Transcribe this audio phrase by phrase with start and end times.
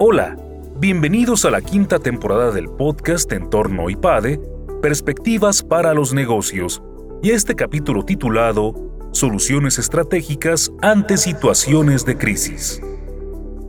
[0.00, 0.36] Hola,
[0.80, 4.40] bienvenidos a la quinta temporada del podcast Entorno IPADE,
[4.82, 6.82] Perspectivas para los Negocios,
[7.22, 8.74] y este capítulo titulado
[9.12, 12.82] Soluciones estratégicas ante situaciones de crisis.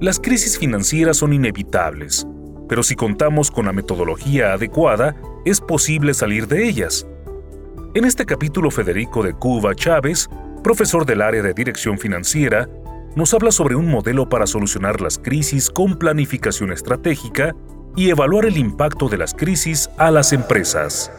[0.02, 2.26] Las crisis financieras son inevitables,
[2.68, 5.16] pero si contamos con la metodología adecuada,
[5.46, 7.06] es posible salir de ellas.
[7.94, 10.28] En este capítulo, Federico de Cuba Chávez,
[10.64, 12.68] profesor del área de Dirección Financiera,
[13.16, 17.56] nos habla sobre un modelo para solucionar las crisis con planificación estratégica
[17.96, 21.12] y evaluar el impacto de las crisis a las empresas.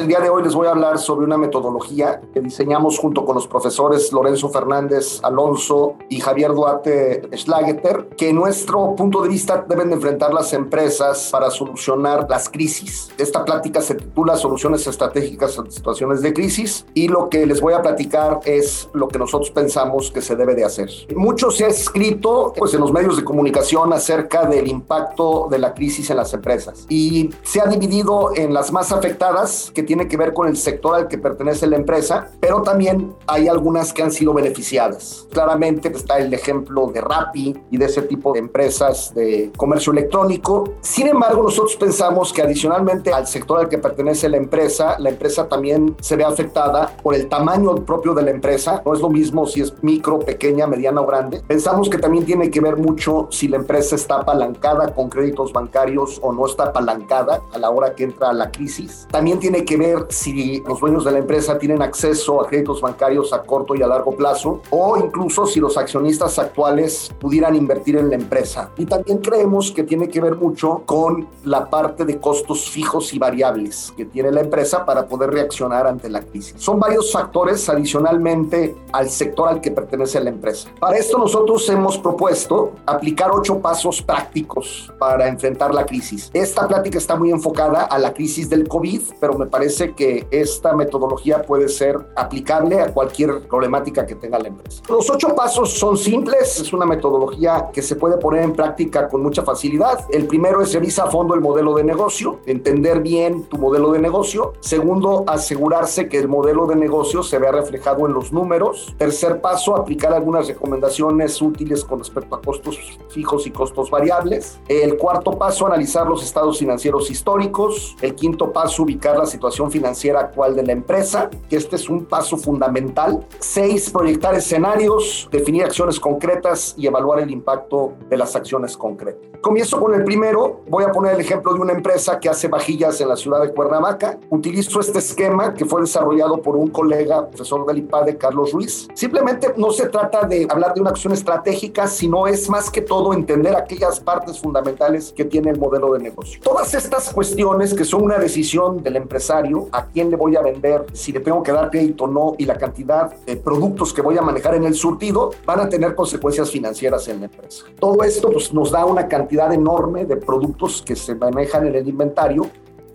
[0.00, 3.34] El día de hoy les voy a hablar sobre una metodología que diseñamos junto con
[3.34, 9.62] los profesores Lorenzo Fernández Alonso y Javier Duarte Schlageter, que en nuestro punto de vista
[9.68, 13.10] deben de enfrentar las empresas para solucionar las crisis.
[13.18, 17.74] Esta plática se titula Soluciones estratégicas en situaciones de crisis y lo que les voy
[17.74, 20.88] a platicar es lo que nosotros pensamos que se debe de hacer.
[21.14, 25.74] Mucho se ha escrito pues, en los medios de comunicación acerca del impacto de la
[25.74, 30.16] crisis en las empresas y se ha dividido en las más afectadas que tiene que
[30.16, 34.12] ver con el sector al que pertenece la empresa, pero también hay algunas que han
[34.12, 35.26] sido beneficiadas.
[35.32, 40.74] Claramente está el ejemplo de Rappi y de ese tipo de empresas de comercio electrónico.
[40.80, 45.48] Sin embargo, nosotros pensamos que adicionalmente al sector al que pertenece la empresa, la empresa
[45.48, 48.82] también se ve afectada por el tamaño propio de la empresa.
[48.86, 51.42] No es lo mismo si es micro, pequeña, mediana o grande.
[51.48, 56.20] Pensamos que también tiene que ver mucho si la empresa está apalancada con créditos bancarios
[56.22, 59.08] o no está apalancada a la hora que entra la crisis.
[59.10, 63.42] También tiene que si los dueños de la empresa tienen acceso a créditos bancarios a
[63.42, 68.16] corto y a largo plazo o incluso si los accionistas actuales pudieran invertir en la
[68.16, 68.70] empresa.
[68.76, 73.18] Y también creemos que tiene que ver mucho con la parte de costos fijos y
[73.18, 76.54] variables que tiene la empresa para poder reaccionar ante la crisis.
[76.58, 80.68] Son varios factores adicionalmente al sector al que pertenece la empresa.
[80.78, 86.30] Para esto nosotros hemos propuesto aplicar ocho pasos prácticos para enfrentar la crisis.
[86.34, 90.74] Esta plática está muy enfocada a la crisis del COVID, pero me parece que esta
[90.74, 94.82] metodología puede ser aplicable a cualquier problemática que tenga la empresa.
[94.88, 99.22] Los ocho pasos son simples, es una metodología que se puede poner en práctica con
[99.22, 100.04] mucha facilidad.
[100.10, 103.98] El primero es revisar a fondo el modelo de negocio, entender bien tu modelo de
[103.98, 104.52] negocio.
[104.60, 108.94] Segundo, asegurarse que el modelo de negocio se vea reflejado en los números.
[108.98, 114.60] Tercer paso, aplicar algunas recomendaciones útiles con respecto a costos fijos y costos variables.
[114.68, 117.96] El cuarto paso, analizar los estados financieros históricos.
[118.00, 122.04] El quinto paso, ubicar la situación financiera actual de la empresa, que este es un
[122.04, 123.26] paso fundamental.
[123.38, 129.30] Seis, proyectar escenarios, definir acciones concretas y evaluar el impacto de las acciones concretas.
[129.40, 130.60] Comienzo con el primero.
[130.68, 133.54] Voy a poner el ejemplo de una empresa que hace vajillas en la ciudad de
[133.54, 134.18] Cuernavaca.
[134.28, 138.86] Utilizo este esquema que fue desarrollado por un colega, profesor del IPADE, Carlos Ruiz.
[138.92, 143.14] Simplemente no se trata de hablar de una acción estratégica, sino es más que todo
[143.14, 146.38] entender aquellas partes fundamentales que tiene el modelo de negocio.
[146.42, 149.39] Todas estas cuestiones que son una decisión del empresario
[149.72, 152.44] a quién le voy a vender, si le tengo que dar crédito o no y
[152.44, 156.50] la cantidad de productos que voy a manejar en el surtido, van a tener consecuencias
[156.50, 157.64] financieras en la empresa.
[157.78, 161.88] Todo esto pues, nos da una cantidad enorme de productos que se manejan en el
[161.88, 162.50] inventario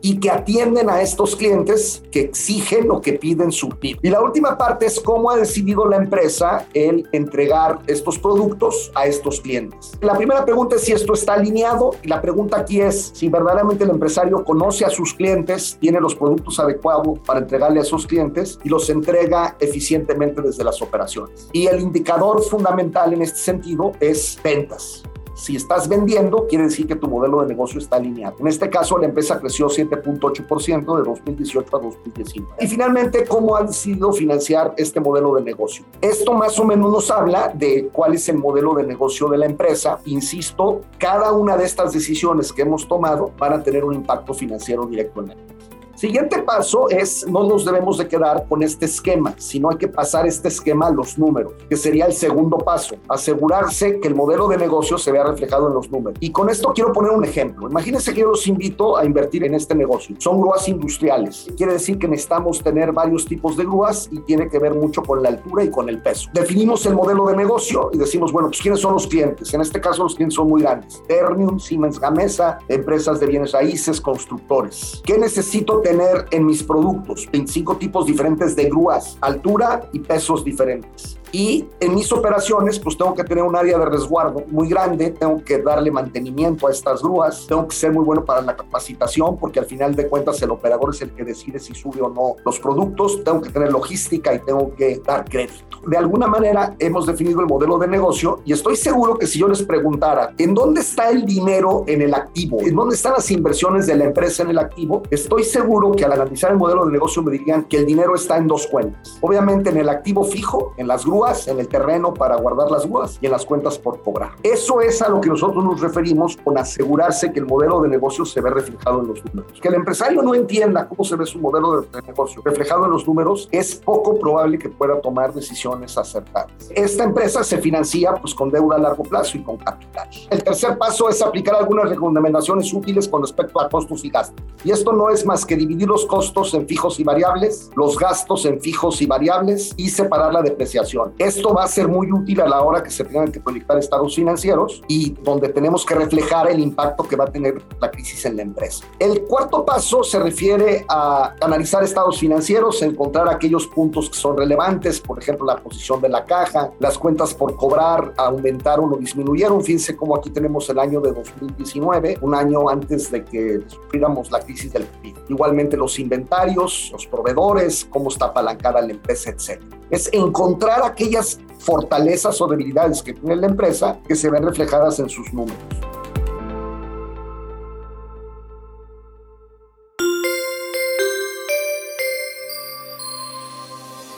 [0.05, 3.97] y que atienden a estos clientes que exigen o que piden su PIB.
[4.03, 9.07] Y la última parte es cómo ha decidido la empresa el entregar estos productos a
[9.07, 9.93] estos clientes.
[10.01, 13.83] La primera pregunta es si esto está alineado y la pregunta aquí es si verdaderamente
[13.83, 18.59] el empresario conoce a sus clientes, tiene los productos adecuados para entregarle a sus clientes
[18.63, 21.49] y los entrega eficientemente desde las operaciones.
[21.51, 25.01] Y el indicador fundamental en este sentido es ventas.
[25.35, 28.38] Si estás vendiendo, quiere decir que tu modelo de negocio está alineado.
[28.40, 32.53] En este caso, la empresa creció 7.8% de 2018 a 2019.
[32.62, 35.84] Y finalmente, ¿cómo ha decidido financiar este modelo de negocio?
[36.00, 39.46] Esto más o menos nos habla de cuál es el modelo de negocio de la
[39.46, 40.00] empresa.
[40.06, 44.85] Insisto, cada una de estas decisiones que hemos tomado van a tener un impacto financiero
[44.85, 45.54] directo en empresa.
[45.95, 50.28] Siguiente paso es, no nos debemos de quedar con este esquema, sino hay que pasar
[50.28, 54.58] este esquema a los números, que sería el segundo paso, asegurarse que el modelo de
[54.58, 56.17] negocio se vea reflejado en los números.
[56.19, 57.69] Y con esto quiero poner un ejemplo.
[57.69, 60.17] Imagínense que yo los invito a invertir en este negocio.
[60.19, 61.47] Son grúas industriales.
[61.55, 65.23] Quiere decir que necesitamos tener varios tipos de grúas y tiene que ver mucho con
[65.23, 66.29] la altura y con el peso.
[66.34, 69.53] Definimos el modelo de negocio y decimos, bueno, pues ¿quiénes son los clientes?
[69.53, 71.02] En este caso los clientes son muy grandes.
[71.08, 75.02] Ternium, Siemens Gamesa, empresas de bienes raíces, constructores.
[75.05, 81.20] ¿Qué necesito tener en mis productos 25 tipos diferentes de grúas, altura y pesos diferentes.
[81.37, 85.43] Y en mis operaciones, pues tengo que tener un área de resguardo muy grande, tengo
[85.43, 89.59] que darle mantenimiento a estas grúas, tengo que ser muy bueno para la capacitación, porque
[89.59, 92.58] al final de cuentas el operador es el que decide si sube o no los
[92.58, 95.82] productos, tengo que tener logística y tengo que dar crédito.
[95.85, 99.49] de alguna manera hemos definido el modelo de negocio y estoy seguro que si yo
[99.49, 103.88] les preguntara en dónde está el dinero en el activo, en dónde están las inversiones
[103.88, 107.22] de la empresa en el activo, estoy seguro que al analizar el modelo de negocio
[107.22, 109.17] me dirían que el dinero está en dos cuentas.
[109.20, 113.17] Obviamente en el activo fijo, en las grúas, en el terreno para guardar las grúas
[113.19, 114.33] y en las cuentas por cobrar.
[114.43, 118.25] Eso es a lo que nosotros nos referimos con asegurarse que el modelo de negocio
[118.25, 119.59] se ve reflejado en los números.
[119.59, 123.07] Que el empresario no entienda cómo se ve su modelo de negocio reflejado en los
[123.07, 126.51] números es poco probable que pueda tomar decisiones acertadas.
[126.69, 130.07] Esta empresa se financia pues con deuda a largo plazo y con capital.
[130.29, 134.43] El tercer paso es aplicar algunas recomendaciones útiles con respecto a costos y gastos.
[134.63, 138.45] Y esto no es más que dividir los costos en fijos y variables, los gastos
[138.45, 141.13] en fijos y variables y separar la depreciación.
[141.17, 144.16] Esto va a ser muy útil a la hora que se tengan que proyectar estados
[144.16, 148.35] financieros y donde tenemos que reflejar el impacto que va a tener la crisis en
[148.35, 148.85] la empresa.
[149.00, 155.00] El cuarto paso se refiere a analizar estados financieros, encontrar aquellos puntos que son relevantes,
[155.00, 159.64] por ejemplo, la posición de la caja, las cuentas por cobrar aumentaron o disminuyeron.
[159.64, 164.41] Fíjense cómo aquí tenemos el año de 2019, un año antes de que sufriéramos la
[164.41, 165.16] crisis del COVID.
[165.29, 169.74] Igualmente los inventarios, los proveedores, cómo está apalancada la empresa, etc.
[169.90, 175.09] Es encontrar aquellas fortalezas o debilidades que tiene la empresa que se ven reflejadas en
[175.09, 175.58] sus números.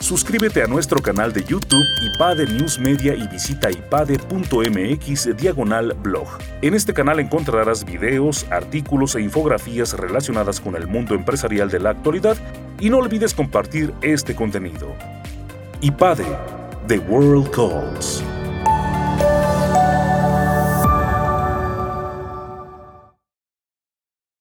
[0.08, 6.26] Suscríbete a nuestro canal de YouTube IPADE News Media y visita ipade.mx diagonal blog.
[6.62, 11.90] En este canal encontrarás videos, artículos e infografías relacionadas con el mundo empresarial de la
[11.90, 12.38] actualidad
[12.80, 14.94] y no olvides compartir este contenido.
[15.80, 18.27] IPADE, The World Calls.